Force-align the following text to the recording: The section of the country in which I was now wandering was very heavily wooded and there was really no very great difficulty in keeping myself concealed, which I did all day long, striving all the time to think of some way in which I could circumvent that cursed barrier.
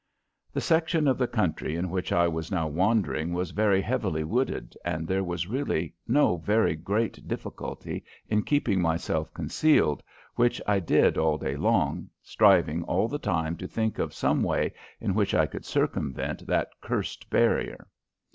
The 0.51 0.61
section 0.61 1.07
of 1.07 1.19
the 1.19 1.27
country 1.27 1.75
in 1.75 1.91
which 1.91 2.11
I 2.11 2.27
was 2.27 2.49
now 2.49 2.67
wandering 2.67 3.33
was 3.33 3.51
very 3.51 3.81
heavily 3.81 4.23
wooded 4.23 4.75
and 4.83 5.07
there 5.07 5.23
was 5.23 5.45
really 5.45 5.93
no 6.07 6.37
very 6.37 6.75
great 6.75 7.27
difficulty 7.27 8.03
in 8.27 8.41
keeping 8.41 8.81
myself 8.81 9.31
concealed, 9.31 10.01
which 10.33 10.59
I 10.65 10.79
did 10.79 11.19
all 11.19 11.37
day 11.37 11.55
long, 11.55 12.09
striving 12.23 12.81
all 12.85 13.07
the 13.07 13.19
time 13.19 13.55
to 13.57 13.67
think 13.67 13.99
of 13.99 14.11
some 14.11 14.41
way 14.41 14.73
in 14.99 15.13
which 15.13 15.35
I 15.35 15.45
could 15.45 15.65
circumvent 15.65 16.47
that 16.47 16.69
cursed 16.81 17.29
barrier. 17.29 17.87